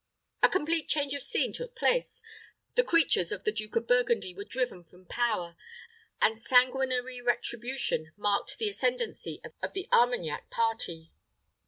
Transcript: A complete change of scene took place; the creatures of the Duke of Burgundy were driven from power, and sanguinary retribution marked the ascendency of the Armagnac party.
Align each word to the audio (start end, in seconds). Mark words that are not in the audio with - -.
A 0.41 0.49
complete 0.49 0.87
change 0.87 1.13
of 1.13 1.21
scene 1.21 1.53
took 1.53 1.75
place; 1.75 2.23
the 2.73 2.83
creatures 2.83 3.31
of 3.31 3.43
the 3.43 3.51
Duke 3.51 3.75
of 3.75 3.85
Burgundy 3.85 4.33
were 4.33 4.43
driven 4.43 4.83
from 4.83 5.05
power, 5.05 5.55
and 6.19 6.41
sanguinary 6.41 7.21
retribution 7.21 8.11
marked 8.17 8.57
the 8.57 8.67
ascendency 8.67 9.41
of 9.61 9.73
the 9.73 9.87
Armagnac 9.93 10.49
party. 10.49 11.11